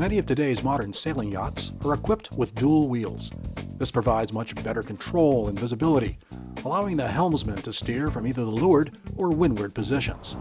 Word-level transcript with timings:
Many 0.00 0.16
of 0.16 0.24
today's 0.24 0.64
modern 0.64 0.94
sailing 0.94 1.30
yachts 1.30 1.74
are 1.84 1.92
equipped 1.92 2.32
with 2.32 2.54
dual 2.54 2.88
wheels. 2.88 3.30
This 3.76 3.90
provides 3.90 4.32
much 4.32 4.54
better 4.64 4.82
control 4.82 5.48
and 5.48 5.58
visibility, 5.58 6.16
allowing 6.64 6.96
the 6.96 7.06
helmsman 7.06 7.56
to 7.56 7.72
steer 7.74 8.10
from 8.10 8.26
either 8.26 8.42
the 8.42 8.50
leeward 8.50 8.96
or 9.18 9.28
windward 9.28 9.74
positions. 9.74 10.38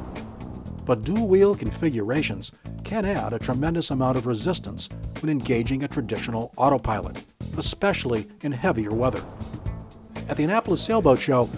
But 0.85 1.03
dual 1.03 1.27
wheel 1.27 1.57
configurations 1.57 2.53
can 2.85 3.03
add 3.03 3.33
a 3.33 3.37
tremendous 3.37 3.91
amount 3.91 4.17
of 4.17 4.27
resistance 4.27 4.87
when 5.19 5.29
engaging 5.29 5.83
a 5.83 5.89
traditional 5.89 6.53
autopilot, 6.55 7.21
especially 7.57 8.27
in 8.43 8.53
heavier 8.53 8.93
weather. 8.93 9.25
At 10.29 10.37
the 10.37 10.45
Annapolis 10.45 10.81
Sailboat 10.81 11.19
Show, 11.19 11.49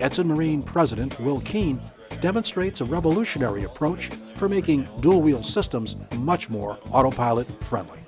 Edson 0.00 0.26
Marine 0.26 0.60
President 0.60 1.20
Will 1.20 1.38
Keene 1.42 1.80
demonstrates 2.20 2.80
a 2.80 2.84
revolutionary 2.84 3.62
approach 3.62 4.10
for 4.34 4.48
making 4.48 4.88
dual 5.00 5.22
wheel 5.22 5.42
systems 5.42 5.96
much 6.16 6.50
more 6.50 6.78
autopilot 6.90 7.46
friendly. 7.64 7.98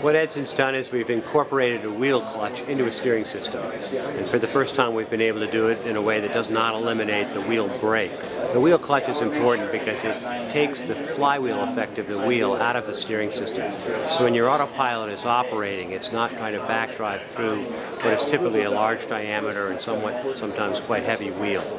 What 0.00 0.16
Edson's 0.16 0.54
done 0.54 0.74
is 0.74 0.90
we've 0.92 1.10
incorporated 1.10 1.84
a 1.84 1.90
wheel 1.90 2.22
clutch 2.22 2.62
into 2.62 2.86
a 2.86 2.90
steering 2.90 3.26
system. 3.26 3.62
And 3.92 4.26
for 4.26 4.38
the 4.38 4.46
first 4.46 4.74
time, 4.74 4.94
we've 4.94 5.10
been 5.10 5.20
able 5.20 5.40
to 5.40 5.50
do 5.50 5.68
it 5.68 5.86
in 5.86 5.96
a 5.96 6.00
way 6.00 6.20
that 6.20 6.32
does 6.32 6.48
not 6.48 6.72
eliminate 6.74 7.34
the 7.34 7.42
wheel 7.42 7.68
brake. 7.80 8.18
The 8.54 8.60
wheel 8.60 8.78
clutch 8.78 9.10
is 9.10 9.20
important 9.20 9.70
because 9.70 10.04
it 10.04 10.50
takes 10.50 10.80
the 10.80 10.94
flywheel 10.94 11.62
effect 11.64 11.98
of 11.98 12.08
the 12.08 12.18
wheel 12.26 12.54
out 12.54 12.76
of 12.76 12.86
the 12.86 12.94
steering 12.94 13.30
system. 13.30 13.70
So 14.08 14.24
when 14.24 14.32
your 14.32 14.48
autopilot 14.48 15.10
is 15.10 15.26
operating, 15.26 15.90
it's 15.90 16.12
not 16.12 16.30
trying 16.30 16.54
to 16.54 16.60
backdrive 16.60 17.20
through 17.20 17.64
what 17.64 18.14
is 18.14 18.24
typically 18.24 18.62
a 18.62 18.70
large 18.70 19.06
diameter 19.06 19.68
and 19.68 19.78
somewhat 19.82 20.38
sometimes 20.38 20.80
quite 20.80 21.02
heavy 21.02 21.30
wheel. 21.30 21.78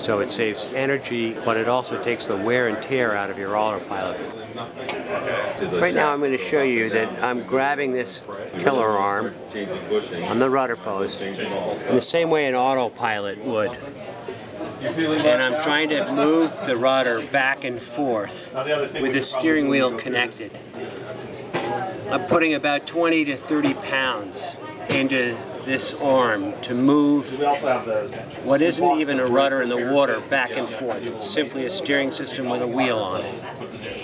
So 0.00 0.20
it 0.20 0.30
saves 0.30 0.66
energy, 0.68 1.34
but 1.44 1.58
it 1.58 1.68
also 1.68 2.02
takes 2.02 2.24
the 2.24 2.34
wear 2.34 2.68
and 2.68 2.82
tear 2.82 3.14
out 3.14 3.28
of 3.28 3.36
your 3.36 3.54
autopilot. 3.54 4.18
Right 5.74 5.94
now 5.94 6.10
I'm 6.10 6.20
going 6.20 6.32
to 6.32 6.38
show 6.38 6.62
you 6.62 6.88
that 6.88 7.22
I'm 7.22 7.42
grabbing 7.44 7.92
this 7.92 8.24
tiller 8.56 8.88
arm 8.88 9.34
on 10.24 10.38
the 10.38 10.48
rudder 10.48 10.76
post 10.76 11.22
in 11.22 11.94
the 11.94 12.00
same 12.00 12.30
way 12.30 12.46
an 12.46 12.54
autopilot 12.54 13.44
would. 13.44 13.76
And 14.80 15.42
I'm 15.42 15.62
trying 15.62 15.90
to 15.90 16.10
move 16.12 16.58
the 16.66 16.78
rudder 16.78 17.20
back 17.26 17.64
and 17.64 17.80
forth 17.80 18.54
with 18.54 19.12
the 19.12 19.20
steering 19.20 19.68
wheel 19.68 19.98
connected. 19.98 20.58
I'm 22.10 22.24
putting 22.26 22.54
about 22.54 22.86
20 22.86 23.26
to 23.26 23.36
30 23.36 23.74
pounds 23.74 24.56
into 24.88 25.36
this 25.64 25.94
arm 25.94 26.52
to 26.62 26.74
move 26.74 27.38
what 28.44 28.62
isn't 28.62 29.00
even 29.00 29.20
a 29.20 29.26
rudder 29.26 29.62
in 29.62 29.68
the 29.68 29.92
water 29.92 30.20
back 30.20 30.50
and 30.52 30.68
forth. 30.68 31.02
It's 31.02 31.28
simply 31.28 31.66
a 31.66 31.70
steering 31.70 32.12
system 32.12 32.48
with 32.48 32.62
a 32.62 32.66
wheel 32.66 32.98
on 32.98 33.22
it. 33.22 33.44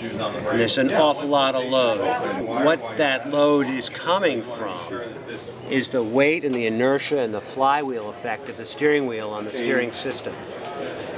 And 0.01 0.59
there's 0.59 0.77
an 0.77 0.91
awful 0.93 1.27
lot 1.27 1.55
of 1.55 1.63
load. 1.65 1.99
What 2.65 2.97
that 2.97 3.29
load 3.29 3.67
is 3.67 3.89
coming 3.89 4.41
from 4.41 4.79
is 5.69 5.89
the 5.89 6.03
weight 6.03 6.45
and 6.45 6.55
the 6.55 6.65
inertia 6.65 7.19
and 7.19 7.33
the 7.33 7.41
flywheel 7.41 8.09
effect 8.09 8.49
of 8.49 8.57
the 8.57 8.65
steering 8.65 9.07
wheel 9.07 9.29
on 9.29 9.45
the 9.45 9.51
steering 9.51 9.91
system. 9.91 10.33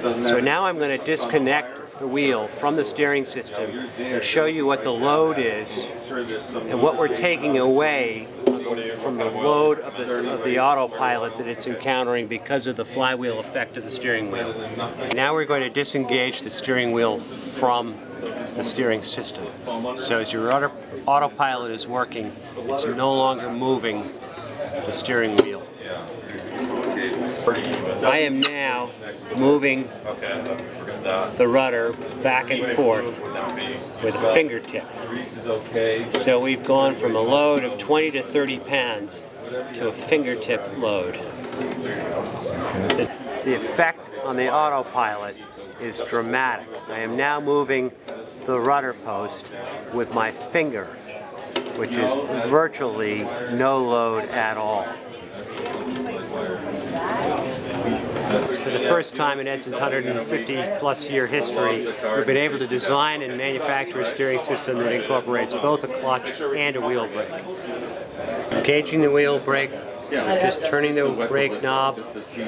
So 0.01 0.39
now 0.39 0.65
I'm 0.65 0.77
going 0.77 0.97
to 0.97 1.03
disconnect 1.03 1.99
the 1.99 2.07
wheel 2.07 2.47
from 2.47 2.75
the 2.77 2.85
steering 2.85 3.25
system 3.25 3.69
and 3.97 4.23
show 4.23 4.45
you 4.45 4.65
what 4.65 4.83
the 4.83 4.91
load 4.91 5.37
is 5.37 5.85
and 6.09 6.81
what 6.81 6.97
we're 6.97 7.09
taking 7.09 7.57
away 7.57 8.27
from 8.95 9.17
the 9.17 9.25
load 9.25 9.79
of 9.79 9.95
the, 9.97 10.33
of 10.33 10.43
the 10.43 10.59
autopilot 10.59 11.37
that 11.37 11.47
it's 11.47 11.67
encountering 11.67 12.27
because 12.27 12.67
of 12.67 12.75
the 12.75 12.85
flywheel 12.85 13.39
effect 13.39 13.77
of 13.77 13.83
the 13.83 13.91
steering 13.91 14.31
wheel. 14.31 14.53
Now 15.13 15.33
we're 15.33 15.45
going 15.45 15.61
to 15.61 15.69
disengage 15.69 16.41
the 16.41 16.49
steering 16.49 16.91
wheel 16.91 17.19
from 17.19 17.97
the 18.55 18.63
steering 18.63 19.01
system. 19.01 19.45
So 19.95 20.19
as 20.19 20.31
your 20.31 20.53
auto, 20.53 20.71
autopilot 21.05 21.71
is 21.71 21.87
working, 21.87 22.35
it's 22.57 22.85
no 22.85 23.13
longer 23.13 23.51
moving 23.51 24.09
the 24.85 24.91
steering 24.91 25.35
wheel. 25.37 25.65
I 27.47 28.19
am 28.19 28.41
now 28.41 28.89
moving 29.35 29.89
the 31.35 31.47
rudder 31.47 31.93
back 32.21 32.51
and 32.51 32.65
forth 32.65 33.21
with 34.03 34.15
a 34.15 34.33
fingertip. 34.33 34.85
So 36.11 36.39
we've 36.39 36.63
gone 36.63 36.95
from 36.95 37.15
a 37.15 37.21
load 37.21 37.63
of 37.63 37.77
20 37.77 38.11
to 38.11 38.23
30 38.23 38.59
pounds 38.59 39.25
to 39.73 39.87
a 39.87 39.91
fingertip 39.91 40.77
load. 40.77 41.15
The, 42.97 43.11
the 43.43 43.55
effect 43.55 44.11
on 44.23 44.35
the 44.35 44.51
autopilot 44.51 45.35
is 45.81 46.01
dramatic. 46.07 46.67
I 46.89 46.99
am 46.99 47.15
now 47.15 47.39
moving 47.39 47.91
the 48.45 48.59
rudder 48.59 48.93
post 48.93 49.51
with 49.93 50.13
my 50.13 50.31
finger, 50.31 50.85
which 51.75 51.97
is 51.97 52.13
virtually 52.47 53.23
no 53.51 53.83
load 53.83 54.25
at 54.29 54.57
all. 54.57 54.87
For 58.29 58.69
the 58.69 58.79
first 58.81 59.15
time 59.15 59.39
in 59.39 59.47
Edson's 59.47 59.79
150 59.79 60.63
plus 60.77 61.09
year 61.09 61.25
history, 61.25 61.85
we've 62.15 62.27
been 62.27 62.37
able 62.37 62.59
to 62.59 62.67
design 62.67 63.23
and 63.23 63.35
manufacture 63.35 64.01
a 64.01 64.05
steering 64.05 64.39
system 64.39 64.77
that 64.77 64.91
incorporates 64.91 65.55
both 65.55 65.83
a 65.83 65.87
clutch 65.87 66.39
and 66.39 66.75
a 66.75 66.81
wheel 66.81 67.07
brake. 67.07 67.31
Engaging 68.51 69.01
the 69.01 69.09
wheel 69.09 69.39
brake, 69.39 69.71
just 70.11 70.63
turning 70.63 70.93
the 70.93 71.09
brake 71.27 71.63
knob 71.63 71.99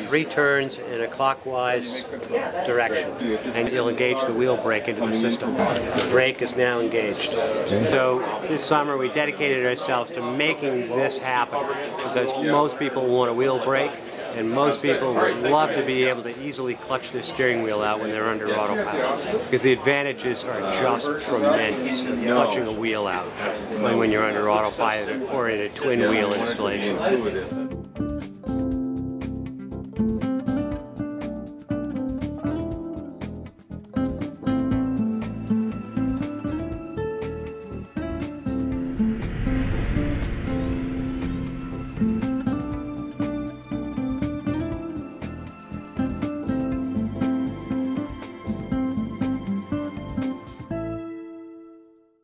three 0.08 0.24
turns 0.24 0.78
in 0.78 1.02
a 1.02 1.08
clockwise 1.08 2.04
direction 2.68 3.10
and 3.56 3.68
you'll 3.72 3.90
engage 3.90 4.22
the 4.26 4.34
wheel 4.34 4.58
brake 4.58 4.88
into 4.88 5.04
the 5.04 5.14
system. 5.14 5.58
The 5.58 6.08
brake 6.12 6.44
is 6.44 6.56
now 6.56 6.80
engaged. 6.80 7.32
So 7.32 8.20
this 8.44 8.64
summer 8.64 8.98
we 8.98 9.10
dedicated 9.10 9.66
ourselves 9.66 10.12
to 10.12 10.22
making 10.22 10.90
this 10.90 11.18
happen 11.18 11.66
because 11.98 12.32
most 12.46 12.78
people 12.78 13.08
want 13.08 13.32
a 13.32 13.34
wheel 13.34 13.64
brake 13.64 13.98
and 14.36 14.50
most 14.50 14.82
people 14.82 15.14
would 15.14 15.38
love 15.38 15.74
to 15.76 15.86
be 15.86 16.04
able 16.06 16.24
to 16.24 16.42
easily 16.42 16.76
clutch 16.76 17.12
their 17.12 17.22
steering 17.22 17.64
wheel 17.64 17.82
out 17.82 18.00
when 18.00 18.12
they're 18.12 18.30
under 18.30 18.48
autopilot. 18.48 19.44
Because 19.46 19.62
the 19.62 19.74
advantages 19.74 20.44
are 20.44 20.60
just 20.82 21.22
tremendous 21.22 22.04
of 22.04 22.22
clutching 22.22 22.68
a 22.68 22.72
wheel 22.72 23.08
out 23.08 23.28
when, 23.82 23.98
when 23.98 24.12
you're 24.12 24.24
under 24.24 24.50
autopilot 24.50 25.22
or 25.32 25.50
in 25.50 25.60
a 25.62 25.70
twin 25.70 26.00
wheel 26.10 26.34
installation. 26.34 27.71